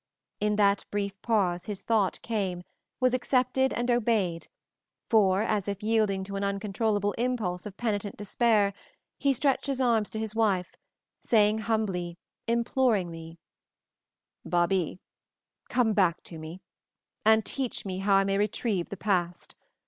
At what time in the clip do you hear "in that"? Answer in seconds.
0.39-0.83